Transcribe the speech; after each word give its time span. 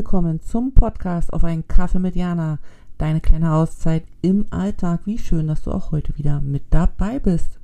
Willkommen 0.00 0.40
zum 0.40 0.72
Podcast 0.72 1.30
auf 1.30 1.44
einen 1.44 1.68
Kaffee 1.68 1.98
mit 1.98 2.16
Jana. 2.16 2.58
Deine 2.96 3.20
kleine 3.20 3.52
Auszeit 3.52 4.02
im 4.22 4.46
Alltag. 4.48 5.00
Wie 5.04 5.18
schön, 5.18 5.46
dass 5.46 5.60
du 5.60 5.72
auch 5.72 5.92
heute 5.92 6.16
wieder 6.16 6.40
mit 6.40 6.62
dabei 6.70 7.18
bist. 7.18 7.60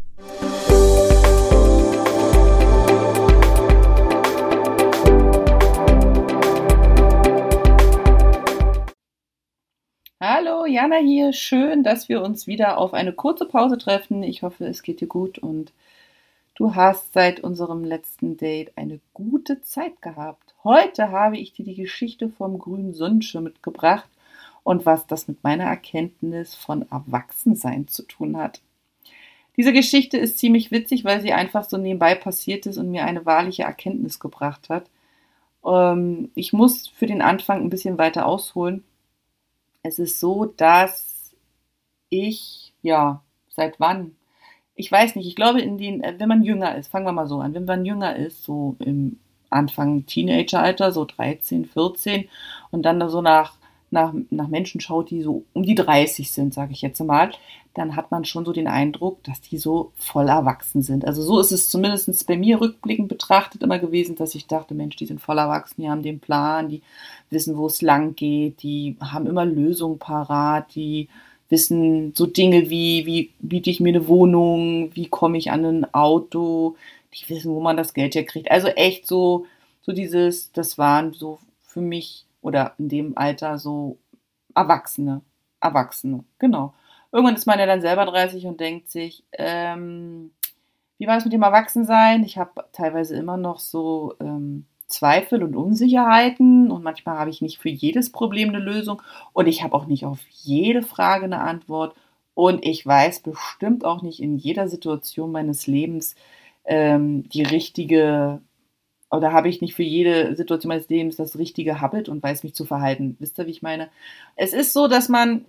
Hallo, 10.20 10.66
Jana 10.66 10.96
hier. 10.96 11.32
Schön, 11.32 11.84
dass 11.84 12.10
wir 12.10 12.22
uns 12.22 12.46
wieder 12.46 12.76
auf 12.76 12.92
eine 12.92 13.14
kurze 13.14 13.46
Pause 13.46 13.78
treffen. 13.78 14.22
Ich 14.22 14.42
hoffe, 14.42 14.66
es 14.66 14.82
geht 14.82 15.00
dir 15.00 15.08
gut 15.08 15.38
und 15.38 15.72
du 16.54 16.74
hast 16.74 17.14
seit 17.14 17.40
unserem 17.40 17.82
letzten 17.82 18.36
Date 18.36 18.76
eine 18.76 19.00
gute 19.14 19.62
Zeit 19.62 20.02
gehabt. 20.02 20.45
Heute 20.66 21.10
habe 21.10 21.38
ich 21.38 21.52
dir 21.52 21.64
die 21.64 21.76
Geschichte 21.76 22.28
vom 22.28 22.58
grünen 22.58 22.92
Sonnenschirm 22.92 23.44
mitgebracht 23.44 24.08
und 24.64 24.84
was 24.84 25.06
das 25.06 25.28
mit 25.28 25.42
meiner 25.44 25.64
Erkenntnis 25.64 26.54
von 26.54 26.82
Erwachsensein 26.90 27.88
zu 27.88 28.02
tun 28.02 28.36
hat. 28.36 28.60
Diese 29.56 29.72
Geschichte 29.72 30.18
ist 30.18 30.38
ziemlich 30.38 30.72
witzig, 30.72 31.04
weil 31.04 31.22
sie 31.22 31.32
einfach 31.32 31.64
so 31.64 31.78
nebenbei 31.78 32.14
passiert 32.14 32.66
ist 32.66 32.76
und 32.76 32.90
mir 32.90 33.04
eine 33.04 33.24
wahrliche 33.24 33.62
Erkenntnis 33.62 34.18
gebracht 34.18 34.68
hat. 34.68 34.90
Ähm, 35.64 36.30
ich 36.34 36.52
muss 36.52 36.88
für 36.88 37.06
den 37.06 37.22
Anfang 37.22 37.62
ein 37.62 37.70
bisschen 37.70 37.96
weiter 37.96 38.26
ausholen 38.26 38.84
es 39.86 39.98
ist 39.98 40.20
so, 40.20 40.44
dass 40.44 41.34
ich, 42.10 42.72
ja, 42.82 43.22
seit 43.48 43.80
wann? 43.80 44.16
Ich 44.74 44.90
weiß 44.92 45.14
nicht, 45.14 45.26
ich 45.26 45.36
glaube, 45.36 45.60
in 45.60 45.78
den, 45.78 46.02
äh, 46.02 46.14
wenn 46.18 46.28
man 46.28 46.42
jünger 46.42 46.76
ist, 46.76 46.88
fangen 46.88 47.06
wir 47.06 47.12
mal 47.12 47.26
so 47.26 47.40
an, 47.40 47.54
wenn 47.54 47.64
man 47.64 47.86
jünger 47.86 48.16
ist, 48.16 48.42
so 48.42 48.76
im 48.80 49.18
Anfang 49.50 50.06
Teenageralter, 50.06 50.92
so 50.92 51.04
13, 51.04 51.66
14 51.66 52.28
und 52.70 52.82
dann 52.82 53.08
so 53.08 53.22
nach 53.22 53.54
nach, 53.90 54.12
nach 54.30 54.48
Menschen 54.48 54.80
schaut, 54.80 55.10
die 55.10 55.22
so 55.22 55.44
um 55.52 55.62
die 55.62 55.74
30 55.74 56.30
sind, 56.30 56.52
sage 56.52 56.72
ich 56.72 56.82
jetzt 56.82 57.00
mal, 57.00 57.30
dann 57.74 57.94
hat 57.94 58.10
man 58.10 58.24
schon 58.24 58.44
so 58.44 58.52
den 58.52 58.68
Eindruck, 58.68 59.22
dass 59.24 59.40
die 59.40 59.58
so 59.58 59.92
voll 59.96 60.28
erwachsen 60.28 60.82
sind. 60.82 61.04
Also 61.04 61.22
so 61.22 61.38
ist 61.40 61.52
es 61.52 61.68
zumindest 61.68 62.26
bei 62.26 62.36
mir 62.36 62.60
rückblickend 62.60 63.08
betrachtet 63.08 63.62
immer 63.62 63.78
gewesen, 63.78 64.16
dass 64.16 64.34
ich 64.34 64.46
dachte, 64.46 64.74
Mensch, 64.74 64.96
die 64.96 65.06
sind 65.06 65.20
voll 65.20 65.38
erwachsen, 65.38 65.82
die 65.82 65.88
haben 65.88 66.02
den 66.02 66.20
Plan, 66.20 66.68
die 66.68 66.82
wissen, 67.30 67.56
wo 67.56 67.66
es 67.66 67.82
lang 67.82 68.16
geht, 68.16 68.62
die 68.62 68.96
haben 69.00 69.26
immer 69.26 69.44
Lösungen 69.44 69.98
parat, 69.98 70.74
die 70.74 71.08
wissen 71.48 72.12
so 72.14 72.26
Dinge 72.26 72.70
wie, 72.70 73.06
wie 73.06 73.30
biete 73.38 73.70
ich 73.70 73.78
mir 73.80 73.90
eine 73.90 74.08
Wohnung, 74.08 74.90
wie 74.94 75.06
komme 75.06 75.38
ich 75.38 75.50
an 75.52 75.64
ein 75.64 75.94
Auto, 75.94 76.76
die 77.16 77.28
wissen, 77.28 77.52
wo 77.52 77.60
man 77.60 77.76
das 77.76 77.94
Geld 77.94 78.14
herkriegt. 78.14 78.50
Also 78.50 78.68
echt 78.68 79.06
so, 79.06 79.46
so 79.82 79.92
dieses, 79.92 80.52
das 80.52 80.78
waren 80.78 81.12
so 81.12 81.38
für 81.62 81.80
mich 81.80 82.26
oder 82.40 82.74
in 82.78 82.88
dem 82.88 83.18
Alter 83.18 83.58
so 83.58 83.98
Erwachsene. 84.54 85.22
Erwachsene, 85.60 86.24
genau. 86.38 86.74
Irgendwann 87.12 87.36
ist 87.36 87.46
man 87.46 87.58
ja 87.58 87.66
dann 87.66 87.80
selber 87.80 88.04
30 88.04 88.46
und 88.46 88.60
denkt 88.60 88.90
sich, 88.90 89.24
ähm, 89.32 90.30
wie 90.98 91.06
war 91.06 91.16
es 91.16 91.24
mit 91.24 91.32
dem 91.32 91.42
Erwachsensein? 91.42 92.24
Ich 92.24 92.38
habe 92.38 92.64
teilweise 92.72 93.16
immer 93.16 93.36
noch 93.36 93.58
so 93.58 94.14
ähm, 94.20 94.66
Zweifel 94.86 95.42
und 95.42 95.56
Unsicherheiten 95.56 96.70
und 96.70 96.82
manchmal 96.82 97.18
habe 97.18 97.30
ich 97.30 97.42
nicht 97.42 97.58
für 97.58 97.68
jedes 97.68 98.12
Problem 98.12 98.50
eine 98.50 98.58
Lösung 98.58 99.02
und 99.32 99.46
ich 99.46 99.62
habe 99.62 99.74
auch 99.74 99.86
nicht 99.86 100.04
auf 100.04 100.20
jede 100.30 100.82
Frage 100.82 101.24
eine 101.24 101.40
Antwort 101.40 101.96
und 102.34 102.64
ich 102.64 102.86
weiß 102.86 103.20
bestimmt 103.20 103.84
auch 103.84 104.02
nicht 104.02 104.20
in 104.20 104.36
jeder 104.36 104.68
Situation 104.68 105.32
meines 105.32 105.66
Lebens 105.66 106.14
ähm, 106.66 107.28
die 107.28 107.42
richtige 107.42 108.40
oder 109.10 109.32
habe 109.32 109.48
ich 109.48 109.60
nicht 109.60 109.74
für 109.74 109.82
jede 109.82 110.34
Situation 110.34 110.68
meines 110.68 110.88
Lebens 110.88 111.16
das 111.16 111.38
richtige 111.38 111.80
Habit 111.80 112.08
und 112.08 112.22
weiß 112.22 112.42
mich 112.42 112.54
zu 112.54 112.64
verhalten. 112.64 113.16
Wisst 113.18 113.38
ihr, 113.38 113.46
wie 113.46 113.52
ich 113.52 113.62
meine? 113.62 113.88
Es 114.34 114.52
ist 114.52 114.72
so, 114.72 114.88
dass 114.88 115.08
man, 115.08 115.44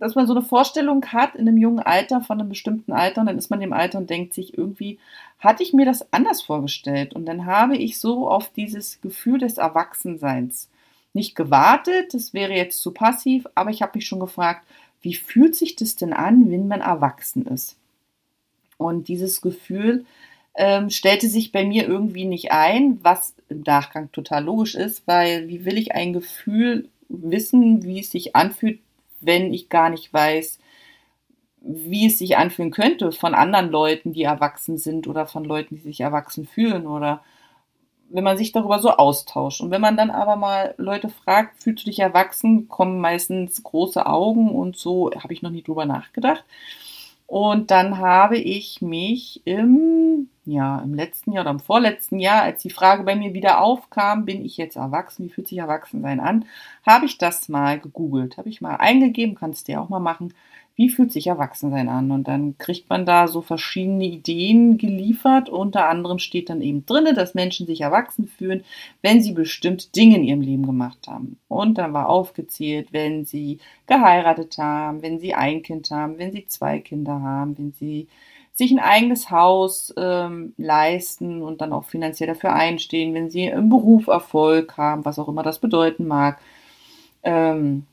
dass 0.00 0.14
man 0.16 0.26
so 0.26 0.34
eine 0.34 0.42
Vorstellung 0.42 1.04
hat 1.06 1.36
in 1.36 1.48
einem 1.48 1.56
jungen 1.56 1.78
Alter, 1.78 2.20
von 2.20 2.40
einem 2.40 2.48
bestimmten 2.48 2.92
Alter, 2.92 3.20
und 3.20 3.28
dann 3.28 3.38
ist 3.38 3.50
man 3.50 3.62
im 3.62 3.72
Alter 3.72 3.98
und 3.98 4.10
denkt 4.10 4.34
sich, 4.34 4.58
irgendwie 4.58 4.98
hatte 5.38 5.62
ich 5.62 5.72
mir 5.72 5.86
das 5.86 6.12
anders 6.12 6.42
vorgestellt. 6.42 7.14
Und 7.14 7.26
dann 7.26 7.46
habe 7.46 7.76
ich 7.76 8.00
so 8.00 8.28
auf 8.28 8.50
dieses 8.52 9.00
Gefühl 9.00 9.38
des 9.38 9.58
Erwachsenseins 9.58 10.68
nicht 11.12 11.34
gewartet, 11.34 12.12
das 12.12 12.34
wäre 12.34 12.52
jetzt 12.52 12.82
zu 12.82 12.90
passiv, 12.90 13.46
aber 13.54 13.70
ich 13.70 13.82
habe 13.82 13.92
mich 13.94 14.06
schon 14.06 14.20
gefragt, 14.20 14.66
wie 15.00 15.14
fühlt 15.14 15.54
sich 15.54 15.76
das 15.76 15.96
denn 15.96 16.12
an, 16.12 16.50
wenn 16.50 16.68
man 16.68 16.80
erwachsen 16.80 17.46
ist? 17.46 17.76
Und 18.76 19.08
dieses 19.08 19.40
Gefühl, 19.40 20.04
ähm, 20.56 20.90
stellte 20.90 21.28
sich 21.28 21.52
bei 21.52 21.64
mir 21.64 21.86
irgendwie 21.86 22.24
nicht 22.24 22.50
ein, 22.50 22.98
was 23.02 23.34
im 23.48 23.62
Nachgang 23.62 24.10
total 24.12 24.44
logisch 24.44 24.74
ist, 24.74 25.06
weil 25.06 25.48
wie 25.48 25.64
will 25.64 25.76
ich 25.76 25.92
ein 25.92 26.12
Gefühl 26.12 26.88
wissen, 27.08 27.84
wie 27.84 28.00
es 28.00 28.10
sich 28.10 28.34
anfühlt, 28.34 28.80
wenn 29.20 29.52
ich 29.52 29.68
gar 29.68 29.90
nicht 29.90 30.12
weiß, 30.12 30.58
wie 31.60 32.06
es 32.06 32.18
sich 32.18 32.36
anfühlen 32.36 32.70
könnte 32.70 33.12
von 33.12 33.34
anderen 33.34 33.70
Leuten, 33.70 34.12
die 34.12 34.22
erwachsen 34.22 34.78
sind 34.78 35.06
oder 35.06 35.26
von 35.26 35.44
Leuten, 35.44 35.76
die 35.76 35.82
sich 35.82 36.00
erwachsen 36.00 36.46
fühlen 36.46 36.86
oder 36.86 37.22
wenn 38.08 38.24
man 38.24 38.38
sich 38.38 38.52
darüber 38.52 38.78
so 38.78 38.90
austauscht. 38.90 39.60
Und 39.60 39.70
wenn 39.72 39.80
man 39.80 39.96
dann 39.96 40.10
aber 40.10 40.36
mal 40.36 40.74
Leute 40.78 41.08
fragt, 41.08 41.60
fühlst 41.60 41.84
du 41.84 41.90
dich 41.90 41.98
erwachsen, 41.98 42.68
kommen 42.68 43.00
meistens 43.00 43.62
große 43.62 44.06
Augen 44.06 44.50
und 44.50 44.76
so, 44.76 45.10
habe 45.10 45.32
ich 45.32 45.42
noch 45.42 45.50
nie 45.50 45.62
drüber 45.62 45.86
nachgedacht. 45.86 46.44
Und 47.26 47.70
dann 47.72 47.98
habe 47.98 48.38
ich 48.38 48.80
mich 48.82 49.42
im, 49.46 50.28
ja, 50.44 50.78
im 50.80 50.94
letzten 50.94 51.32
Jahr 51.32 51.42
oder 51.42 51.50
im 51.50 51.58
vorletzten 51.60 52.20
Jahr, 52.20 52.42
als 52.42 52.62
die 52.62 52.70
Frage 52.70 53.02
bei 53.02 53.16
mir 53.16 53.34
wieder 53.34 53.60
aufkam, 53.60 54.24
bin 54.24 54.44
ich 54.44 54.56
jetzt 54.56 54.76
erwachsen, 54.76 55.24
wie 55.26 55.30
fühlt 55.30 55.48
sich 55.48 55.58
Erwachsensein 55.58 56.20
an, 56.20 56.44
habe 56.86 57.06
ich 57.06 57.18
das 57.18 57.48
mal 57.48 57.80
gegoogelt, 57.80 58.36
habe 58.38 58.48
ich 58.48 58.60
mal 58.60 58.76
eingegeben, 58.76 59.34
kannst 59.34 59.66
du 59.66 59.72
ja 59.72 59.80
auch 59.80 59.88
mal 59.88 59.98
machen, 59.98 60.34
wie 60.76 60.90
fühlt 60.90 61.10
sich 61.10 61.26
Erwachsensein 61.26 61.88
an? 61.88 62.10
Und 62.10 62.28
dann 62.28 62.58
kriegt 62.58 62.90
man 62.90 63.06
da 63.06 63.28
so 63.28 63.40
verschiedene 63.40 64.04
Ideen 64.04 64.76
geliefert. 64.76 65.48
Unter 65.48 65.88
anderem 65.88 66.18
steht 66.18 66.50
dann 66.50 66.60
eben 66.60 66.84
drin, 66.84 67.14
dass 67.14 67.34
Menschen 67.34 67.66
sich 67.66 67.80
erwachsen 67.80 68.26
fühlen, 68.28 68.62
wenn 69.00 69.22
sie 69.22 69.32
bestimmte 69.32 69.90
Dinge 69.90 70.16
in 70.16 70.24
ihrem 70.24 70.42
Leben 70.42 70.66
gemacht 70.66 71.08
haben. 71.08 71.38
Und 71.48 71.78
dann 71.78 71.94
war 71.94 72.10
aufgezählt, 72.10 72.88
wenn 72.92 73.24
sie 73.24 73.58
geheiratet 73.86 74.58
haben, 74.58 75.00
wenn 75.00 75.18
sie 75.18 75.32
ein 75.32 75.62
Kind 75.62 75.90
haben, 75.90 76.18
wenn 76.18 76.32
sie 76.32 76.46
zwei 76.46 76.78
Kinder 76.78 77.22
haben, 77.22 77.56
wenn 77.56 77.72
sie 77.72 78.06
sich 78.52 78.70
ein 78.70 78.78
eigenes 78.78 79.30
Haus 79.30 79.94
ähm, 79.96 80.54
leisten 80.58 81.42
und 81.42 81.62
dann 81.62 81.72
auch 81.72 81.84
finanziell 81.84 82.26
dafür 82.26 82.52
einstehen, 82.52 83.14
wenn 83.14 83.30
sie 83.30 83.44
im 83.44 83.70
Beruf 83.70 84.08
Erfolg 84.08 84.76
haben, 84.76 85.04
was 85.06 85.18
auch 85.18 85.28
immer 85.28 85.42
das 85.42 85.58
bedeuten 85.58 86.06
mag. 86.06 86.38
Ähm, 87.22 87.86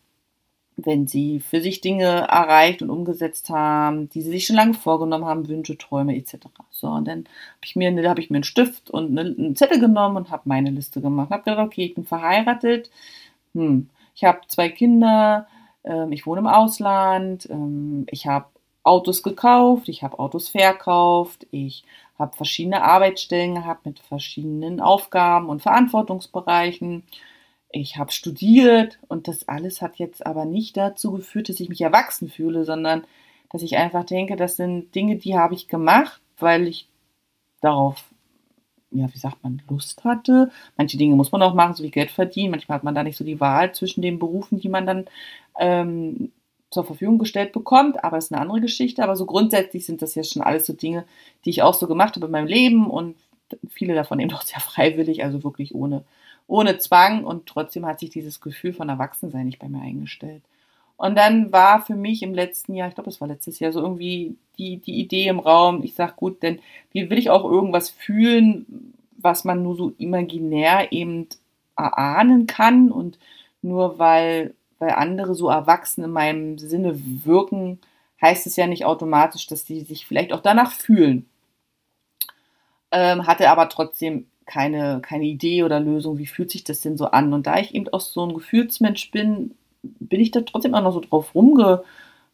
wenn 0.76 1.08
sie 1.08 1.40
für 1.40 1.62
sich 1.62 1.82
Dinge 1.82 2.06
erreicht 2.06 2.82
und 2.82 2.90
umgesetzt 2.90 3.50
haben, 3.50 4.10
die 4.10 4.22
sie 4.22 4.32
sich 4.32 4.48
schon 4.48 4.56
lange 4.56 4.74
vorgenommen 4.74 5.26
haben, 5.26 5.48
Wünsche, 5.48 5.78
Träume 5.78 6.16
etc. 6.16 6.36
So, 6.72 6.88
und 6.88 7.08
dann 7.08 7.20
habe 7.20 7.66
ich 7.66 7.76
mir, 7.76 7.92
da 8.02 8.10
habe 8.10 8.22
ich 8.22 8.30
mir 8.30 8.38
einen 8.38 8.44
Stift 8.44 8.90
und 8.90 9.18
einen 9.18 9.56
Zettel 9.56 9.80
genommen 9.80 10.18
und 10.18 10.32
habe 10.32 10.44
meine 10.46 10.72
Liste 10.72 11.02
gemacht. 11.02 11.30
Habe 11.30 11.44
gedacht, 11.44 11.66
okay, 11.66 11.86
ich 11.86 11.96
bin 11.96 12.06
verheiratet, 12.06 12.90
hm, 13.54 13.90
ich 14.16 14.24
habe 14.24 14.42
zwei 14.48 14.70
Kinder, 14.70 15.48
ähm, 15.84 16.12
ich 16.12 16.26
wohne 16.26 16.42
im 16.42 16.48
Ausland, 16.48 17.48
ähm, 17.50 18.06
ich 18.10 18.28
habe 18.28 18.46
Autos 18.84 19.24
gekauft, 19.24 19.88
ich 19.90 20.04
habe 20.04 20.20
Autos 20.20 20.50
verkauft, 20.50 21.48
ich 21.52 21.86
habe 22.20 22.36
verschiedene 22.36 22.84
Arbeitsstellen 22.84 23.56
gehabt 23.56 23.86
mit 23.86 24.00
verschiedenen 24.00 24.82
Aufgaben 24.82 25.50
und 25.50 25.62
Verantwortungsbereichen 25.62 27.04
ich 27.74 27.98
habe 27.98 28.12
studiert 28.12 29.00
und 29.08 29.28
das 29.28 29.48
alles 29.48 29.82
hat 29.82 29.96
jetzt 29.98 30.26
aber 30.26 30.46
nicht 30.46 30.78
dazu 30.78 31.12
geführt, 31.12 31.50
dass 31.50 31.60
ich 31.60 31.70
mich 31.70 31.82
erwachsen 31.82 32.30
fühle, 32.30 32.66
sondern 32.66 33.04
dass 33.52 33.64
ich 33.64 33.78
einfach 33.78 34.06
denke, 34.06 34.36
das 34.36 34.56
sind 34.56 34.94
Dinge, 34.94 35.18
die 35.18 35.36
habe 35.36 35.56
ich 35.56 35.68
gemacht, 35.68 36.22
weil 36.38 36.68
ich 36.68 36.88
darauf, 37.62 38.04
ja, 38.92 39.12
wie 39.12 39.18
sagt 39.18 39.44
man, 39.44 39.62
Lust 39.68 40.04
hatte. 40.04 40.52
Manche 40.78 40.98
Dinge 40.98 41.16
muss 41.16 41.32
man 41.32 41.42
auch 41.42 41.56
machen, 41.56 41.74
so 41.74 41.84
wie 41.84 41.90
Geld 41.90 42.12
verdienen. 42.12 42.52
Manchmal 42.52 42.78
hat 42.78 42.84
man 42.84 42.94
da 42.94 43.04
nicht 43.04 43.18
so 43.18 43.24
die 43.24 43.40
Wahl 43.40 43.74
zwischen 43.74 44.04
den 44.04 44.20
Berufen, 44.20 44.60
die 44.60 44.70
man 44.70 44.86
dann 44.86 45.06
ähm, 45.60 46.32
zur 46.70 46.84
Verfügung 46.84 47.18
gestellt 47.18 47.54
bekommt, 47.54 48.04
aber 48.04 48.18
es 48.18 48.26
ist 48.26 48.34
eine 48.34 48.42
andere 48.42 48.62
Geschichte. 48.62 49.04
Aber 49.04 49.16
so 49.16 49.26
grundsätzlich 49.26 49.86
sind 49.86 50.04
das 50.04 50.14
ja 50.14 50.24
schon 50.24 50.44
alles 50.44 50.68
so 50.68 50.74
Dinge, 50.74 51.06
die 51.46 51.50
ich 51.50 51.64
auch 51.64 51.74
so 51.74 51.88
gemacht 51.88 52.16
habe 52.16 52.28
in 52.28 52.32
meinem 52.32 52.48
Leben 52.48 52.90
und 52.90 53.16
viele 53.70 53.96
davon 53.96 54.20
eben 54.20 54.32
auch 54.36 54.44
sehr 54.44 54.60
freiwillig, 54.60 55.24
also 55.24 55.44
wirklich 55.44 55.74
ohne 55.74 56.04
ohne 56.48 56.78
Zwang 56.78 57.24
und 57.24 57.48
trotzdem 57.48 57.86
hat 57.86 58.00
sich 58.00 58.10
dieses 58.10 58.42
Gefühl 58.42 58.74
von 58.74 58.90
Erwachsensein 58.90 59.46
nicht 59.46 59.60
bei 59.60 59.70
mir 59.70 59.82
eingestellt. 59.82 60.44
Und 60.98 61.18
dann 61.18 61.52
war 61.52 61.82
für 61.84 61.96
mich 61.96 62.22
im 62.24 62.34
letzten 62.34 62.76
Jahr, 62.76 62.88
ich 62.88 62.96
glaube, 62.96 63.10
es 63.10 63.20
war 63.20 63.28
letztes 63.28 63.60
Jahr, 63.60 63.72
so 63.72 63.82
irgendwie 63.82 64.36
die, 64.58 64.78
die 64.78 65.00
Idee 65.00 65.28
im 65.28 65.40
Raum, 65.40 65.84
ich 65.84 65.96
sag 65.96 66.16
gut, 66.16 66.44
denn 66.44 66.60
wie 66.92 67.10
will 67.10 67.18
ich 67.18 67.30
auch 67.30 67.44
irgendwas 67.44 67.90
fühlen, 67.90 68.94
was 69.18 69.44
man 69.44 69.64
nur 69.64 69.76
so 69.76 69.94
imaginär 69.98 70.92
eben 70.92 71.28
erahnen 71.76 72.46
kann 72.46 72.92
und 72.92 73.18
nur 73.62 73.98
weil, 73.98 74.54
weil 74.80 74.92
andere 74.92 75.36
so 75.36 75.50
erwachsen 75.50 76.04
in 76.04 76.12
meinem 76.12 76.58
Sinne 76.60 77.00
wirken, 77.26 77.80
heißt 78.22 78.48
es 78.48 78.56
ja 78.56 78.68
nicht 78.68 78.86
automatisch, 78.86 79.48
dass 79.48 79.66
die 79.66 79.82
sich 79.82 80.06
vielleicht 80.06 80.32
auch 80.34 80.42
danach 80.42 80.72
fühlen 80.72 81.26
ähm, 82.94 83.26
hatte 83.26 83.50
aber 83.50 83.68
trotzdem 83.70 84.28
keine, 84.46 85.00
keine 85.02 85.26
Idee 85.26 85.64
oder 85.64 85.80
Lösung, 85.80 86.18
wie 86.18 86.26
fühlt 86.26 86.52
sich 86.52 86.64
das 86.64 86.82
denn 86.82 86.98
so 86.98 87.06
an. 87.06 87.34
Und 87.34 87.48
da 87.48 87.58
ich 87.58 87.74
eben 87.74 87.88
auch 87.90 88.02
so 88.02 88.26
ein 88.26 88.34
Gefühlsmensch 88.34 89.12
bin, 89.12 89.56
bin 89.82 90.20
ich 90.20 90.32
da 90.32 90.42
trotzdem 90.42 90.76
auch 90.76 90.82
noch 90.82 90.94
so 90.94 91.02
drauf 91.02 91.36
rumge, 91.36 91.84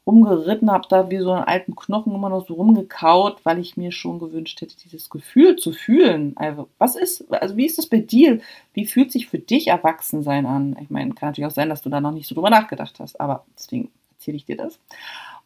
rumgeritten, 0.05 0.71
habe 0.71 0.87
da 0.89 1.09
wie 1.11 1.19
so 1.19 1.31
einen 1.31 1.43
alten 1.43 1.75
Knochen 1.75 2.13
immer 2.15 2.29
noch 2.29 2.47
so 2.47 2.55
rumgekaut, 2.55 3.45
weil 3.45 3.59
ich 3.59 3.77
mir 3.77 3.91
schon 3.91 4.19
gewünscht 4.19 4.59
hätte, 4.61 4.75
dieses 4.83 5.09
Gefühl 5.09 5.55
zu 5.55 5.71
fühlen. 5.71 6.33
Also, 6.35 6.67
was 6.77 6.95
ist, 6.95 7.31
also 7.31 7.57
wie 7.57 7.65
ist 7.65 7.77
das 7.77 7.87
bei 7.87 7.99
dir? 7.99 8.39
Wie 8.73 8.85
fühlt 8.85 9.11
sich 9.11 9.27
für 9.27 9.39
dich 9.39 9.67
Erwachsensein 9.67 10.45
an? 10.45 10.75
Ich 10.81 10.89
meine, 10.89 11.13
kann 11.13 11.29
natürlich 11.29 11.47
auch 11.47 11.55
sein, 11.55 11.69
dass 11.69 11.81
du 11.81 11.89
da 11.89 12.01
noch 12.01 12.11
nicht 12.11 12.27
so 12.27 12.35
drüber 12.35 12.49
nachgedacht 12.49 12.99
hast, 12.99 13.19
aber 13.21 13.45
deswegen 13.55 13.91
erzähle 14.13 14.37
ich 14.37 14.45
dir 14.45 14.57
das. 14.57 14.79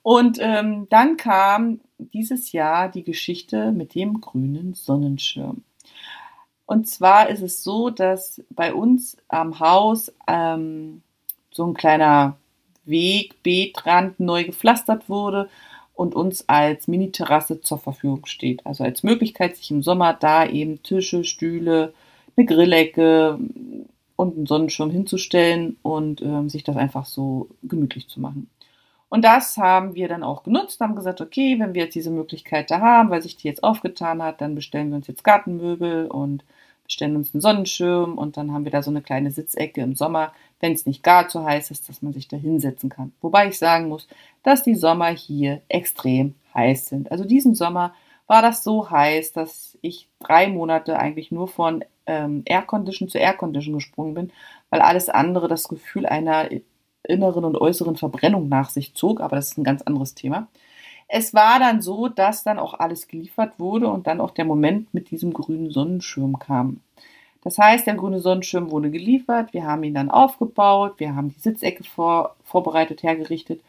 Und 0.02 0.38
ähm, 0.42 0.88
dann 0.90 1.18
kam 1.18 1.80
dieses 1.98 2.52
Jahr 2.52 2.90
die 2.90 3.04
Geschichte 3.04 3.72
mit 3.72 3.96
dem 3.96 4.20
grünen 4.20 4.74
Sonnenschirm. 4.74 5.64
Und 6.66 6.88
zwar 6.88 7.30
ist 7.30 7.42
es 7.42 7.64
so, 7.64 7.90
dass 7.90 8.42
bei 8.50 8.74
uns 8.74 9.18
am 9.28 9.60
Haus 9.60 10.12
ähm, 10.28 11.02
so 11.52 11.66
ein 11.66 11.74
kleiner 11.74 12.38
Weg, 12.86 13.42
Beetrand 13.44 14.20
neu 14.20 14.46
gepflastert 14.46 15.10
wurde 15.10 15.50
und 15.94 16.16
uns 16.16 16.48
als 16.50 16.88
Mini-Terrasse 16.88 17.62
zur 17.62 17.78
Verfügung 17.78 18.26
steht. 18.26 18.66
Also 18.66 18.84
als 18.84 19.04
Möglichkeit, 19.04 19.56
sich 19.56 19.72
im 19.72 19.84
Sommer 19.84 20.14
da 20.14 20.46
eben 20.46 20.82
Tische, 20.84 21.24
Stühle, 21.24 21.94
eine 22.36 22.46
Grillecke 22.46 23.40
und 24.16 24.38
einen 24.38 24.46
Sonnenschirm 24.46 24.90
hinzustellen 24.90 25.78
und 25.82 26.22
ähm, 26.22 26.50
sich 26.50 26.64
das 26.64 26.78
einfach 26.78 27.06
so 27.06 27.50
gemütlich 27.62 28.08
zu 28.08 28.20
machen. 28.20 28.50
Und 29.14 29.22
das 29.24 29.58
haben 29.58 29.94
wir 29.94 30.08
dann 30.08 30.24
auch 30.24 30.42
genutzt, 30.42 30.82
haben 30.82 30.96
gesagt, 30.96 31.22
okay, 31.22 31.60
wenn 31.60 31.76
wir 31.76 31.84
jetzt 31.84 31.94
diese 31.94 32.10
Möglichkeit 32.10 32.72
da 32.72 32.80
haben, 32.80 33.12
weil 33.12 33.22
sich 33.22 33.38
die 33.38 33.48
jetzt 33.48 33.64
aufgetan 33.64 34.24
hat, 34.24 34.42
dann 34.42 34.56
bestellen 34.56 34.90
wir 34.90 34.96
uns 34.96 35.06
jetzt 35.06 35.24
Gartenmöbel 35.24 36.08
und 36.08 36.44
bestellen 36.84 37.16
uns 37.16 37.32
einen 37.32 37.42
Sonnenschirm 37.42 38.18
und 38.18 38.38
dann 38.38 38.52
haben 38.52 38.66
wir 38.66 38.72
da 38.72 38.82
so 38.82 38.90
eine 38.90 39.04
kleine 39.04 39.30
Sitzecke 39.30 39.82
im 39.82 39.94
Sommer, 39.94 40.34
wenn 40.62 40.74
es 40.74 40.88
nicht 40.88 41.04
gar 41.04 41.28
zu 41.28 41.46
heiß 41.46 41.70
ist, 41.70 41.88
dass 41.90 42.02
man 42.02 42.12
sich 42.12 42.28
da 42.28 42.38
hinsetzen 42.38 42.90
kann. 42.90 43.14
Wobei 43.22 43.50
ich 43.50 43.60
sagen 43.60 43.88
muss, 43.88 44.08
dass 44.42 44.64
die 44.64 44.74
Sommer 44.74 45.10
hier 45.10 45.62
extrem 45.68 46.34
heiß 46.56 46.88
sind. 46.88 47.12
Also 47.12 47.24
diesen 47.24 47.54
Sommer 47.54 47.94
war 48.26 48.42
das 48.42 48.64
so 48.64 48.90
heiß, 48.90 49.32
dass 49.32 49.78
ich 49.82 50.10
drei 50.22 50.48
Monate 50.48 50.98
eigentlich 50.98 51.30
nur 51.30 51.48
von 51.48 51.86
ähm, 52.08 52.42
Aircondition 52.46 53.10
zu 53.10 53.20
Aircondition 53.20 53.76
gesprungen 53.76 54.16
bin, 54.16 54.32
weil 54.72 54.82
alles 54.82 55.08
andere 55.08 55.48
das 55.48 55.68
Gefühl 55.68 56.08
einer 56.08 56.50
inneren 57.04 57.46
und 57.46 57.60
äußeren 57.60 57.96
Verbrennung 57.98 58.50
nach 58.50 58.70
sich 58.70 58.94
zog, 58.94 59.22
aber 59.22 59.36
das 59.36 59.50
ist 59.50 59.58
ein 59.58 59.64
ganz 59.64 59.82
anderes 59.82 60.16
Thema. 60.16 60.48
Es 61.08 61.34
war 61.34 61.60
dann 61.60 61.82
so, 61.82 62.08
dass 62.08 62.44
dann 62.44 62.60
auch 62.60 62.74
alles 62.76 63.08
geliefert 63.08 63.60
wurde 63.60 63.88
und 63.88 64.08
dann 64.08 64.22
auch 64.22 64.32
der 64.32 64.46
Moment 64.46 64.94
mit 64.94 65.12
diesem 65.12 65.34
grünen 65.34 65.70
Sonnenschirm 65.70 66.40
kam. 66.40 66.80
Das 67.44 67.58
heißt, 67.58 67.86
der 67.86 67.96
grüne 67.96 68.20
Sonnenschirm 68.20 68.72
wurde 68.72 68.90
geliefert, 68.90 69.54
wir 69.54 69.66
haben 69.66 69.84
ihn 69.84 69.94
dann 69.94 70.10
aufgebaut, 70.10 70.94
wir 70.98 71.14
haben 71.16 71.30
die 71.30 71.40
Sitzecke 71.40 71.84
vor, 71.84 72.36
vorbereitet, 72.44 73.04
hergerichtet 73.04 73.62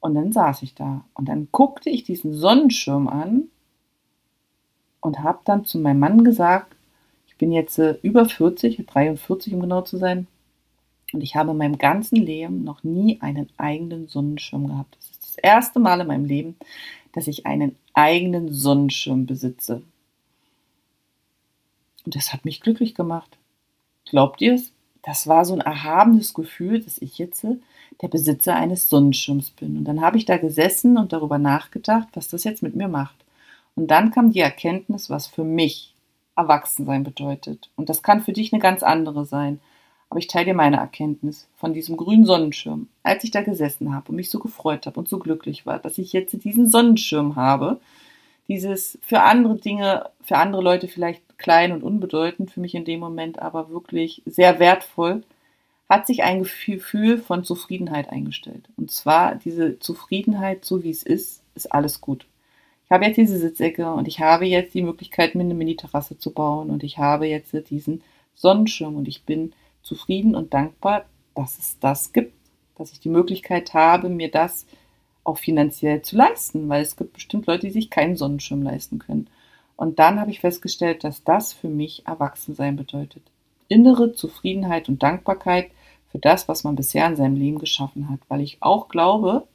und 0.00 0.14
dann 0.14 0.32
saß 0.32 0.62
ich 0.62 0.74
da 0.74 1.04
und 1.14 1.28
dann 1.28 1.48
guckte 1.50 1.90
ich 1.90 2.04
diesen 2.04 2.34
Sonnenschirm 2.34 3.08
an 3.08 3.44
und 5.00 5.22
habe 5.22 5.40
dann 5.44 5.64
zu 5.64 5.78
meinem 5.78 5.98
Mann 5.98 6.22
gesagt, 6.22 6.76
ich 7.26 7.36
bin 7.36 7.50
jetzt 7.50 7.78
äh, 7.78 7.98
über 8.02 8.26
40, 8.26 8.86
43 8.86 9.54
um 9.54 9.60
genau 9.60 9.82
zu 9.82 9.98
sein, 9.98 10.28
und 11.12 11.22
ich 11.22 11.36
habe 11.36 11.52
in 11.52 11.56
meinem 11.56 11.78
ganzen 11.78 12.16
Leben 12.16 12.64
noch 12.64 12.82
nie 12.82 13.20
einen 13.20 13.48
eigenen 13.56 14.08
Sonnenschirm 14.08 14.66
gehabt. 14.66 14.96
Das 14.96 15.10
ist 15.10 15.22
das 15.22 15.36
erste 15.36 15.78
Mal 15.78 16.00
in 16.00 16.06
meinem 16.06 16.24
Leben, 16.24 16.56
dass 17.12 17.26
ich 17.26 17.46
einen 17.46 17.76
eigenen 17.94 18.52
Sonnenschirm 18.52 19.26
besitze. 19.26 19.82
Und 22.04 22.14
das 22.14 22.32
hat 22.32 22.44
mich 22.44 22.60
glücklich 22.60 22.94
gemacht. 22.94 23.38
Glaubt 24.08 24.40
ihr 24.40 24.54
es? 24.54 24.72
Das 25.02 25.26
war 25.26 25.44
so 25.44 25.54
ein 25.54 25.60
erhabenes 25.60 26.34
Gefühl, 26.34 26.80
dass 26.80 26.98
ich 26.98 27.18
jetzt 27.18 27.46
der 28.02 28.08
Besitzer 28.08 28.54
eines 28.54 28.88
Sonnenschirms 28.88 29.50
bin. 29.50 29.76
Und 29.78 29.84
dann 29.84 30.00
habe 30.00 30.18
ich 30.18 30.24
da 30.24 30.36
gesessen 30.36 30.98
und 30.98 31.12
darüber 31.12 31.38
nachgedacht, 31.38 32.08
was 32.14 32.28
das 32.28 32.44
jetzt 32.44 32.62
mit 32.62 32.74
mir 32.74 32.88
macht. 32.88 33.16
Und 33.76 33.88
dann 33.90 34.10
kam 34.10 34.32
die 34.32 34.40
Erkenntnis, 34.40 35.08
was 35.08 35.26
für 35.26 35.44
mich 35.44 35.94
Erwachsensein 36.34 37.04
bedeutet. 37.04 37.70
Und 37.76 37.88
das 37.88 38.02
kann 38.02 38.20
für 38.20 38.32
dich 38.32 38.52
eine 38.52 38.60
ganz 38.60 38.82
andere 38.82 39.24
sein. 39.24 39.60
Aber 40.08 40.18
ich 40.18 40.28
teile 40.28 40.46
dir 40.46 40.54
meine 40.54 40.76
Erkenntnis 40.76 41.48
von 41.56 41.74
diesem 41.74 41.96
grünen 41.96 42.24
Sonnenschirm. 42.24 42.88
Als 43.02 43.24
ich 43.24 43.30
da 43.30 43.42
gesessen 43.42 43.94
habe 43.94 44.10
und 44.10 44.16
mich 44.16 44.30
so 44.30 44.38
gefreut 44.38 44.86
habe 44.86 44.98
und 45.00 45.08
so 45.08 45.18
glücklich 45.18 45.66
war, 45.66 45.78
dass 45.78 45.98
ich 45.98 46.12
jetzt 46.12 46.44
diesen 46.44 46.68
Sonnenschirm 46.68 47.36
habe, 47.36 47.80
dieses 48.48 48.98
für 49.02 49.20
andere 49.22 49.56
Dinge, 49.56 50.10
für 50.22 50.36
andere 50.36 50.62
Leute 50.62 50.88
vielleicht 50.88 51.38
klein 51.38 51.72
und 51.72 51.82
unbedeutend, 51.82 52.50
für 52.50 52.60
mich 52.60 52.74
in 52.74 52.84
dem 52.84 53.00
Moment 53.00 53.40
aber 53.40 53.70
wirklich 53.70 54.22
sehr 54.24 54.58
wertvoll, 54.58 55.22
hat 55.88 56.06
sich 56.06 56.22
ein 56.22 56.40
Gefühl 56.40 57.18
von 57.18 57.44
Zufriedenheit 57.44 58.10
eingestellt. 58.10 58.68
Und 58.76 58.90
zwar 58.90 59.36
diese 59.36 59.78
Zufriedenheit, 59.78 60.64
so 60.64 60.82
wie 60.82 60.90
es 60.90 61.02
ist, 61.02 61.42
ist 61.54 61.72
alles 61.72 62.00
gut. 62.00 62.26
Ich 62.84 62.90
habe 62.90 63.04
jetzt 63.04 63.16
diese 63.16 63.38
Sitzecke 63.38 63.92
und 63.92 64.06
ich 64.06 64.20
habe 64.20 64.46
jetzt 64.46 64.74
die 64.74 64.82
Möglichkeit, 64.82 65.34
mir 65.34 65.42
eine 65.42 65.54
Mini-Terrasse 65.54 66.18
zu 66.18 66.30
bauen 66.30 66.70
und 66.70 66.84
ich 66.84 66.98
habe 66.98 67.26
jetzt 67.26 67.52
diesen 67.70 68.02
Sonnenschirm 68.34 68.94
und 68.96 69.08
ich 69.08 69.24
bin 69.24 69.52
zufrieden 69.86 70.34
und 70.34 70.52
dankbar, 70.52 71.04
dass 71.34 71.58
es 71.58 71.78
das 71.78 72.12
gibt, 72.12 72.34
dass 72.76 72.92
ich 72.92 73.00
die 73.00 73.08
Möglichkeit 73.08 73.72
habe, 73.72 74.08
mir 74.08 74.30
das 74.30 74.66
auch 75.24 75.38
finanziell 75.38 76.02
zu 76.02 76.16
leisten, 76.16 76.68
weil 76.68 76.82
es 76.82 76.96
gibt 76.96 77.14
bestimmt 77.14 77.46
Leute, 77.46 77.66
die 77.66 77.72
sich 77.72 77.90
keinen 77.90 78.16
Sonnenschirm 78.16 78.62
leisten 78.62 78.98
können. 78.98 79.28
Und 79.76 79.98
dann 79.98 80.20
habe 80.20 80.30
ich 80.30 80.40
festgestellt, 80.40 81.04
dass 81.04 81.24
das 81.24 81.52
für 81.52 81.68
mich 81.68 82.06
Erwachsensein 82.06 82.76
bedeutet. 82.76 83.22
Innere 83.68 84.12
Zufriedenheit 84.12 84.88
und 84.88 85.02
Dankbarkeit 85.02 85.70
für 86.10 86.18
das, 86.18 86.48
was 86.48 86.64
man 86.64 86.76
bisher 86.76 87.06
in 87.06 87.16
seinem 87.16 87.36
Leben 87.36 87.58
geschaffen 87.58 88.08
hat. 88.08 88.20
Weil 88.28 88.40
ich 88.40 88.58
auch 88.60 88.88
glaube, 88.88 89.46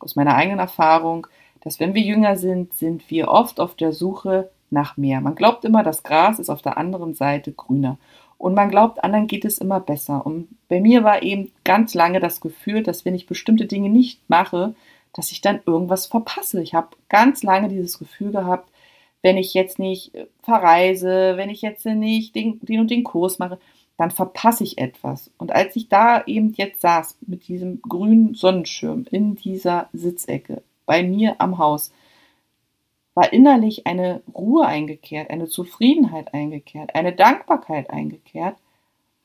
aus 0.00 0.16
meiner 0.16 0.34
eigenen 0.34 0.58
Erfahrung, 0.58 1.26
dass 1.60 1.78
wenn 1.78 1.94
wir 1.94 2.02
jünger 2.02 2.36
sind, 2.36 2.74
sind 2.74 3.10
wir 3.10 3.28
oft 3.28 3.60
auf 3.60 3.74
der 3.74 3.92
Suche 3.92 4.50
nach 4.70 4.96
mehr. 4.96 5.20
Man 5.20 5.34
glaubt 5.34 5.64
immer, 5.64 5.82
das 5.82 6.02
Gras 6.02 6.38
ist 6.38 6.50
auf 6.50 6.62
der 6.62 6.78
anderen 6.78 7.14
Seite 7.14 7.52
grüner. 7.52 7.98
Und 8.40 8.54
man 8.54 8.70
glaubt, 8.70 9.04
anderen 9.04 9.26
geht 9.26 9.44
es 9.44 9.58
immer 9.58 9.80
besser. 9.80 10.24
Und 10.24 10.48
bei 10.68 10.80
mir 10.80 11.04
war 11.04 11.22
eben 11.22 11.52
ganz 11.62 11.92
lange 11.92 12.20
das 12.20 12.40
Gefühl, 12.40 12.82
dass 12.82 13.04
wenn 13.04 13.14
ich 13.14 13.26
bestimmte 13.26 13.66
Dinge 13.66 13.90
nicht 13.90 14.18
mache, 14.30 14.74
dass 15.12 15.30
ich 15.30 15.42
dann 15.42 15.60
irgendwas 15.66 16.06
verpasse. 16.06 16.62
Ich 16.62 16.72
habe 16.72 16.96
ganz 17.10 17.42
lange 17.42 17.68
dieses 17.68 17.98
Gefühl 17.98 18.32
gehabt, 18.32 18.70
wenn 19.20 19.36
ich 19.36 19.52
jetzt 19.52 19.78
nicht 19.78 20.14
äh, 20.14 20.24
verreise, 20.42 21.34
wenn 21.36 21.50
ich 21.50 21.60
jetzt 21.60 21.84
nicht 21.84 22.34
den, 22.34 22.58
den 22.62 22.80
und 22.80 22.90
den 22.90 23.04
Kurs 23.04 23.38
mache, 23.38 23.58
dann 23.98 24.10
verpasse 24.10 24.64
ich 24.64 24.78
etwas. 24.78 25.30
Und 25.36 25.52
als 25.52 25.76
ich 25.76 25.90
da 25.90 26.24
eben 26.24 26.54
jetzt 26.54 26.80
saß 26.80 27.18
mit 27.26 27.46
diesem 27.46 27.82
grünen 27.82 28.32
Sonnenschirm 28.34 29.04
in 29.10 29.34
dieser 29.34 29.90
Sitzecke 29.92 30.62
bei 30.86 31.02
mir 31.02 31.34
am 31.42 31.58
Haus, 31.58 31.92
war 33.20 33.34
innerlich 33.34 33.86
eine 33.86 34.22
Ruhe 34.34 34.64
eingekehrt, 34.64 35.28
eine 35.28 35.46
Zufriedenheit 35.46 36.32
eingekehrt, 36.32 36.94
eine 36.94 37.12
Dankbarkeit 37.12 37.90
eingekehrt, 37.90 38.56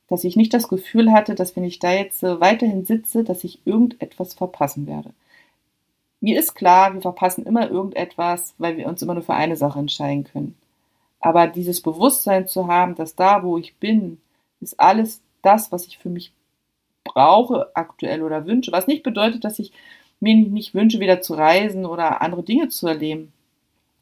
dass 0.10 0.26
ich 0.26 0.36
nicht 0.36 0.54
das 0.54 0.68
Gefühl 0.68 1.14
hatte, 1.14 1.34
dass 1.34 1.56
wenn 1.56 1.64
ich 1.64 1.80
da 1.80 1.94
jetzt 1.94 2.22
äh, 2.22 2.42
weiterhin 2.42 2.84
sitze, 2.84 3.24
dass 3.24 3.46
ich 3.46 3.66
irgendetwas 3.66 4.34
verpassen 4.34 4.86
werde. 4.86 5.12
Mir 6.20 6.38
ist 6.38 6.56
klar, 6.56 6.94
wir 6.94 7.00
verpassen 7.00 7.46
immer 7.46 7.72
irgendetwas, 7.72 8.54
weil 8.58 8.76
wir 8.76 8.88
uns 8.88 9.02
immer 9.02 9.14
nur 9.14 9.24
für 9.24 9.34
eine 9.34 9.56
Sache 9.56 9.80
entscheiden 9.80 10.26
können. 10.26 10.58
Aber 11.22 11.48
dieses 11.48 11.80
Bewusstsein 11.80 12.50
zu 12.50 12.68
haben, 12.68 12.96
dass 12.96 13.16
da, 13.16 13.44
wo 13.44 13.58
ich 13.58 13.76
bin, 13.76 14.20
ist 14.60 14.78
alles 14.78 15.22
das, 15.42 15.72
was 15.72 15.88
ich 15.88 16.00
für 16.00 16.10
mich 16.10 16.34
brauche 17.06 17.74
aktuell 17.78 18.24
oder 18.24 18.46
wünsche, 18.46 18.74
was 18.74 18.88
nicht 18.88 19.04
bedeutet, 19.04 19.46
dass 19.46 19.58
ich 19.58 19.72
mir 20.20 20.36
nicht 20.36 20.74
wünsche, 20.74 21.00
wieder 21.00 21.22
zu 21.22 21.36
reisen 21.36 21.86
oder 21.86 22.22
andere 22.22 22.44
Dinge 22.44 22.68
zu 22.68 22.88
erleben, 22.88 23.32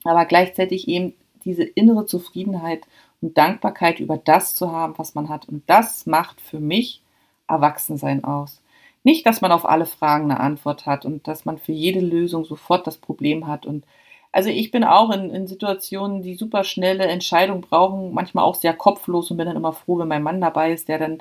aber 0.05 0.25
gleichzeitig 0.25 0.87
eben 0.87 1.13
diese 1.45 1.63
innere 1.63 2.05
Zufriedenheit 2.05 2.81
und 3.21 3.37
Dankbarkeit 3.37 3.99
über 3.99 4.17
das 4.17 4.55
zu 4.55 4.71
haben, 4.71 4.93
was 4.97 5.15
man 5.15 5.29
hat. 5.29 5.47
Und 5.47 5.63
das 5.67 6.05
macht 6.05 6.41
für 6.41 6.59
mich 6.59 7.01
Erwachsensein 7.47 8.23
aus. 8.23 8.61
Nicht, 9.03 9.25
dass 9.25 9.41
man 9.41 9.51
auf 9.51 9.65
alle 9.65 9.85
Fragen 9.85 10.25
eine 10.25 10.39
Antwort 10.39 10.85
hat 10.85 11.05
und 11.05 11.27
dass 11.27 11.45
man 11.45 11.57
für 11.57 11.73
jede 11.73 11.99
Lösung 11.99 12.45
sofort 12.45 12.87
das 12.87 12.97
Problem 12.97 13.47
hat. 13.47 13.65
Und 13.65 13.85
also 14.31 14.49
ich 14.49 14.71
bin 14.71 14.83
auch 14.83 15.11
in, 15.11 15.29
in 15.29 15.47
Situationen, 15.47 16.21
die 16.21 16.35
super 16.35 16.63
schnelle 16.63 17.05
Entscheidungen 17.05 17.61
brauchen, 17.61 18.13
manchmal 18.13 18.45
auch 18.45 18.55
sehr 18.55 18.73
kopflos 18.73 19.29
und 19.29 19.37
bin 19.37 19.47
dann 19.47 19.57
immer 19.57 19.73
froh, 19.73 19.99
wenn 19.99 20.07
mein 20.07 20.23
Mann 20.23 20.41
dabei 20.41 20.71
ist, 20.71 20.87
der 20.87 20.99
dann 20.99 21.17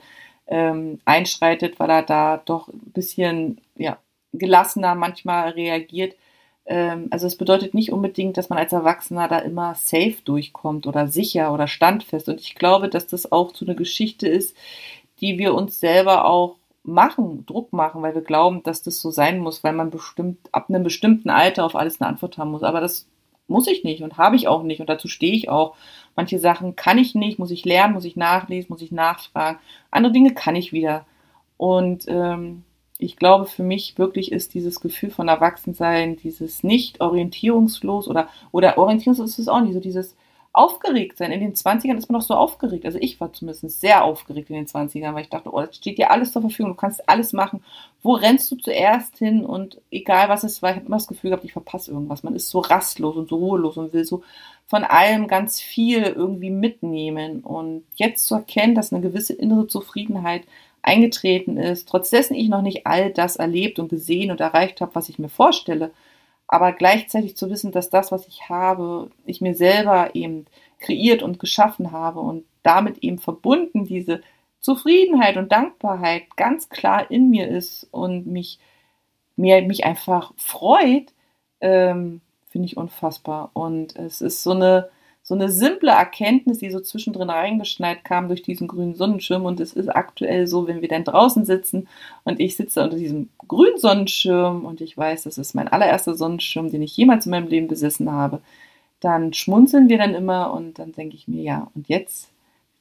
ähm, 0.46 1.00
einschreitet, 1.04 1.78
weil 1.80 1.90
er 1.90 2.02
da 2.02 2.38
doch 2.38 2.68
ein 2.68 2.92
bisschen 2.92 3.60
ja, 3.76 3.98
gelassener 4.32 4.94
manchmal 4.94 5.50
reagiert. 5.50 6.14
Ähm, 6.66 7.08
also 7.10 7.26
es 7.26 7.36
bedeutet 7.36 7.74
nicht 7.74 7.92
unbedingt, 7.92 8.36
dass 8.36 8.48
man 8.48 8.58
als 8.58 8.72
Erwachsener 8.72 9.28
da 9.28 9.38
immer 9.38 9.74
safe 9.74 10.16
durchkommt 10.24 10.86
oder 10.86 11.08
sicher 11.08 11.52
oder 11.52 11.66
standfest. 11.66 12.28
Und 12.28 12.40
ich 12.40 12.54
glaube, 12.54 12.88
dass 12.88 13.06
das 13.06 13.32
auch 13.32 13.54
so 13.54 13.64
eine 13.64 13.74
Geschichte 13.74 14.28
ist, 14.28 14.56
die 15.20 15.38
wir 15.38 15.54
uns 15.54 15.80
selber 15.80 16.26
auch 16.26 16.56
machen, 16.84 17.46
Druck 17.46 17.72
machen, 17.72 18.02
weil 18.02 18.14
wir 18.14 18.22
glauben, 18.22 18.62
dass 18.62 18.82
das 18.82 19.00
so 19.00 19.10
sein 19.10 19.38
muss, 19.38 19.62
weil 19.62 19.72
man 19.72 19.90
bestimmt 19.90 20.38
ab 20.52 20.66
einem 20.68 20.82
bestimmten 20.82 21.30
Alter 21.30 21.64
auf 21.64 21.76
alles 21.76 22.00
eine 22.00 22.08
Antwort 22.08 22.38
haben 22.38 22.50
muss. 22.50 22.62
Aber 22.62 22.80
das 22.80 23.06
muss 23.48 23.66
ich 23.66 23.84
nicht 23.84 24.02
und 24.02 24.18
habe 24.18 24.36
ich 24.36 24.48
auch 24.48 24.62
nicht 24.62 24.80
und 24.80 24.88
dazu 24.88 25.08
stehe 25.08 25.34
ich 25.34 25.48
auch. 25.48 25.76
Manche 26.16 26.38
Sachen 26.38 26.76
kann 26.76 26.98
ich 26.98 27.14
nicht, 27.14 27.38
muss 27.38 27.50
ich 27.50 27.64
lernen, 27.64 27.94
muss 27.94 28.04
ich 28.04 28.16
nachlesen, 28.16 28.68
muss 28.70 28.82
ich 28.82 28.92
nachfragen. 28.92 29.58
Andere 29.90 30.12
Dinge 30.12 30.34
kann 30.34 30.56
ich 30.56 30.72
wieder. 30.72 31.06
Und 31.56 32.04
ähm, 32.08 32.64
ich 32.98 33.16
glaube, 33.16 33.46
für 33.46 33.62
mich 33.62 33.98
wirklich 33.98 34.32
ist 34.32 34.54
dieses 34.54 34.80
Gefühl 34.80 35.10
von 35.10 35.28
Erwachsensein, 35.28 36.16
dieses 36.16 36.62
nicht 36.62 37.00
orientierungslos 37.00 38.08
oder, 38.08 38.28
oder 38.52 38.78
orientierungslos 38.78 39.30
ist 39.30 39.38
es 39.40 39.48
auch 39.48 39.60
nicht, 39.60 39.74
so 39.74 39.80
dieses 39.80 40.14
aufgeregt 40.54 41.16
sein. 41.16 41.32
In 41.32 41.40
den 41.40 41.54
20ern 41.54 41.96
ist 41.96 42.10
man 42.10 42.20
noch 42.20 42.26
so 42.26 42.34
aufgeregt. 42.34 42.84
Also 42.84 42.98
ich 43.00 43.20
war 43.20 43.32
zumindest 43.32 43.80
sehr 43.80 44.04
aufgeregt 44.04 44.50
in 44.50 44.56
den 44.56 44.66
20ern, 44.66 45.14
weil 45.14 45.22
ich 45.22 45.30
dachte, 45.30 45.50
oh, 45.52 45.60
das 45.60 45.76
steht 45.76 45.96
dir 45.96 46.10
alles 46.10 46.32
zur 46.32 46.42
Verfügung, 46.42 46.72
du 46.72 46.76
kannst 46.76 47.08
alles 47.08 47.32
machen. 47.32 47.64
Wo 48.02 48.12
rennst 48.12 48.50
du 48.52 48.56
zuerst 48.56 49.16
hin? 49.16 49.46
Und 49.46 49.80
egal 49.90 50.28
was 50.28 50.44
es 50.44 50.60
war, 50.60 50.70
ich 50.70 50.76
habe 50.76 50.86
immer 50.86 50.96
das 50.96 51.08
Gefühl 51.08 51.30
gehabt, 51.30 51.44
ich 51.44 51.54
verpasse 51.54 51.90
irgendwas. 51.90 52.22
Man 52.22 52.34
ist 52.34 52.50
so 52.50 52.58
rastlos 52.58 53.16
und 53.16 53.30
so 53.30 53.36
ruhelos 53.36 53.78
und 53.78 53.94
will 53.94 54.04
so 54.04 54.22
von 54.66 54.84
allem 54.84 55.26
ganz 55.26 55.60
viel 55.60 56.02
irgendwie 56.02 56.50
mitnehmen. 56.50 57.40
Und 57.40 57.84
jetzt 57.94 58.26
zu 58.26 58.34
erkennen, 58.34 58.74
dass 58.74 58.92
eine 58.92 59.02
gewisse 59.02 59.32
innere 59.32 59.68
Zufriedenheit 59.68 60.42
eingetreten 60.82 61.56
ist, 61.56 61.88
trotz 61.88 62.10
dessen 62.10 62.34
ich 62.34 62.48
noch 62.48 62.62
nicht 62.62 62.86
all 62.86 63.12
das 63.12 63.36
erlebt 63.36 63.78
und 63.78 63.88
gesehen 63.88 64.30
und 64.30 64.40
erreicht 64.40 64.80
habe, 64.80 64.94
was 64.94 65.08
ich 65.08 65.18
mir 65.18 65.28
vorstelle, 65.28 65.92
aber 66.48 66.72
gleichzeitig 66.72 67.36
zu 67.36 67.48
wissen, 67.50 67.72
dass 67.72 67.88
das, 67.88 68.12
was 68.12 68.28
ich 68.28 68.48
habe, 68.48 69.10
ich 69.24 69.40
mir 69.40 69.54
selber 69.54 70.14
eben 70.14 70.46
kreiert 70.80 71.22
und 71.22 71.38
geschaffen 71.38 71.92
habe 71.92 72.20
und 72.20 72.44
damit 72.62 72.98
eben 72.98 73.18
verbunden 73.18 73.84
diese 73.84 74.20
Zufriedenheit 74.60 75.36
und 75.36 75.50
Dankbarkeit 75.50 76.36
ganz 76.36 76.68
klar 76.68 77.10
in 77.10 77.30
mir 77.30 77.48
ist 77.48 77.88
und 77.90 78.26
mich, 78.26 78.58
mir, 79.36 79.62
mich 79.62 79.84
einfach 79.84 80.32
freut, 80.36 81.12
ähm, 81.60 82.20
finde 82.48 82.66
ich 82.66 82.76
unfassbar. 82.76 83.50
Und 83.54 83.96
es 83.96 84.20
ist 84.20 84.42
so 84.42 84.52
eine, 84.52 84.90
so 85.24 85.34
eine 85.34 85.50
simple 85.50 85.92
Erkenntnis, 85.92 86.58
die 86.58 86.70
so 86.70 86.80
zwischendrin 86.80 87.30
reingeschneit 87.30 88.04
kam 88.04 88.26
durch 88.26 88.42
diesen 88.42 88.66
grünen 88.66 88.94
Sonnenschirm. 88.94 89.44
Und 89.44 89.60
es 89.60 89.72
ist 89.72 89.88
aktuell 89.88 90.46
so, 90.48 90.66
wenn 90.66 90.82
wir 90.82 90.88
dann 90.88 91.04
draußen 91.04 91.44
sitzen 91.44 91.88
und 92.24 92.40
ich 92.40 92.56
sitze 92.56 92.82
unter 92.82 92.96
diesem 92.96 93.28
grünen 93.46 93.78
Sonnenschirm 93.78 94.64
und 94.64 94.80
ich 94.80 94.98
weiß, 94.98 95.24
das 95.24 95.38
ist 95.38 95.54
mein 95.54 95.68
allererster 95.68 96.14
Sonnenschirm, 96.14 96.70
den 96.70 96.82
ich 96.82 96.96
jemals 96.96 97.26
in 97.26 97.30
meinem 97.30 97.48
Leben 97.48 97.68
besessen 97.68 98.10
habe, 98.10 98.40
dann 99.00 99.32
schmunzeln 99.32 99.88
wir 99.88 99.98
dann 99.98 100.14
immer 100.14 100.52
und 100.52 100.78
dann 100.78 100.92
denke 100.92 101.16
ich 101.16 101.28
mir, 101.28 101.42
ja, 101.42 101.70
und 101.74 101.88
jetzt 101.88 102.30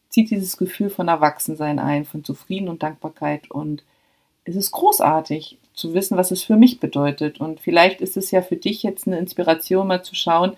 zieht 0.10 0.29
dieses 0.29 0.57
Gefühl 0.57 0.89
von 0.89 1.07
Erwachsensein 1.07 1.79
ein, 1.79 2.05
von 2.05 2.24
Zufrieden 2.24 2.69
und 2.69 2.83
Dankbarkeit 2.83 3.50
und 3.50 3.83
es 4.43 4.55
ist 4.55 4.71
großartig 4.71 5.57
zu 5.74 5.93
wissen, 5.93 6.17
was 6.17 6.31
es 6.31 6.43
für 6.43 6.55
mich 6.55 6.79
bedeutet. 6.79 7.39
Und 7.39 7.60
vielleicht 7.60 8.01
ist 8.01 8.17
es 8.17 8.31
ja 8.31 8.41
für 8.41 8.55
dich 8.55 8.83
jetzt 8.83 9.07
eine 9.07 9.19
Inspiration, 9.19 9.88
mal 9.88 10.03
zu 10.03 10.15
schauen, 10.15 10.53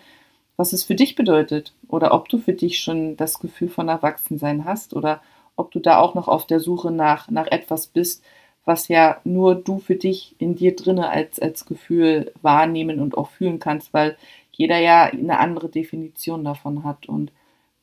was 0.57 0.73
es 0.73 0.83
für 0.83 0.95
dich 0.95 1.15
bedeutet 1.15 1.73
oder 1.87 2.13
ob 2.13 2.29
du 2.29 2.37
für 2.37 2.53
dich 2.53 2.79
schon 2.79 3.17
das 3.17 3.39
Gefühl 3.39 3.69
von 3.69 3.89
Erwachsensein 3.89 4.65
hast 4.65 4.93
oder 4.93 5.21
ob 5.55 5.71
du 5.71 5.79
da 5.79 5.99
auch 5.99 6.15
noch 6.15 6.27
auf 6.27 6.45
der 6.47 6.59
Suche 6.59 6.91
nach, 6.91 7.29
nach 7.29 7.47
etwas 7.47 7.87
bist, 7.87 8.23
was 8.65 8.87
ja 8.87 9.19
nur 9.23 9.55
du 9.55 9.79
für 9.79 9.95
dich 9.95 10.35
in 10.39 10.55
dir 10.55 10.75
drinne 10.75 11.09
als, 11.09 11.39
als 11.39 11.65
Gefühl 11.65 12.31
wahrnehmen 12.41 12.99
und 12.99 13.17
auch 13.17 13.29
fühlen 13.29 13.59
kannst, 13.59 13.93
weil 13.93 14.15
jeder 14.51 14.77
ja 14.79 15.03
eine 15.03 15.39
andere 15.39 15.69
Definition 15.69 16.43
davon 16.43 16.83
hat. 16.83 17.07
Und 17.07 17.31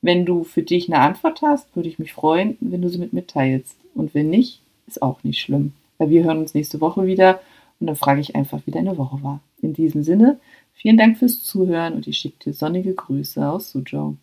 wenn 0.01 0.25
du 0.25 0.45
für 0.45 0.63
dich 0.63 0.89
eine 0.89 1.03
Antwort 1.03 1.43
hast, 1.43 1.75
würde 1.77 1.89
ich 1.89 1.99
mich 1.99 2.13
freuen, 2.13 2.57
wenn 2.61 2.81
du 2.81 2.89
sie 2.89 2.99
mit 2.99 3.13
mitteilst. 3.13 3.77
Und 3.95 4.15
wenn 4.15 4.31
nicht, 4.31 4.63
ist 4.87 5.03
auch 5.03 5.23
nicht 5.23 5.41
schlimm. 5.41 5.73
Weil 5.99 6.11
wir 6.11 6.25
hören 6.25 6.39
uns 6.39 6.55
nächste 6.55 6.81
Woche 6.81 7.05
wieder 7.07 7.41
und 7.81 7.87
dann 7.87 7.97
frage 7.97 8.21
ich 8.21 8.35
einfach, 8.35 8.61
wie 8.65 8.71
deine 8.71 8.97
Woche 8.97 9.23
war. 9.23 9.41
In 9.61 9.75
diesem 9.75 10.03
Sinne, 10.03 10.39
Vielen 10.81 10.97
Dank 10.97 11.19
fürs 11.19 11.43
Zuhören 11.43 11.93
und 11.93 12.07
ich 12.07 12.17
schicke 12.17 12.39
dir 12.45 12.55
sonnige 12.55 12.95
Grüße 12.95 13.47
aus 13.47 13.71
Suzhou. 13.71 14.17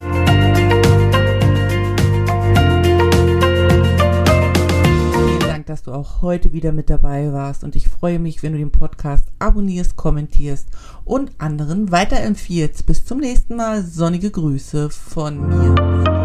Vielen 0.00 0.40
Dank, 5.38 5.66
dass 5.66 5.84
du 5.84 5.92
auch 5.92 6.20
heute 6.20 6.52
wieder 6.52 6.72
mit 6.72 6.90
dabei 6.90 7.32
warst 7.32 7.62
und 7.62 7.76
ich 7.76 7.86
freue 7.86 8.18
mich, 8.18 8.42
wenn 8.42 8.54
du 8.54 8.58
den 8.58 8.72
Podcast 8.72 9.28
abonnierst, 9.38 9.94
kommentierst 9.94 10.66
und 11.04 11.30
anderen 11.38 11.92
weiterempfiehlst. 11.92 12.84
Bis 12.84 13.04
zum 13.04 13.18
nächsten 13.18 13.54
Mal. 13.54 13.84
Sonnige 13.84 14.32
Grüße 14.32 14.90
von 14.90 15.48
mir. 15.48 16.21